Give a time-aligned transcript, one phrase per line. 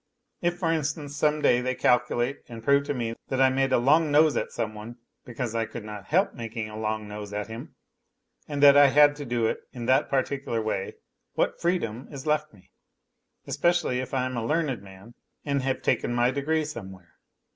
[0.41, 3.77] If, for instance, some day they calculate and prove to me that I made a
[3.77, 7.45] long nose at some one because I could not help making a long nose at
[7.45, 7.75] him
[8.47, 10.95] and that I had to do it in that particular way,
[11.33, 12.71] what freedom is left me,
[13.45, 15.13] especially if I am a learned man
[15.45, 17.19] and have taken my degree somewhere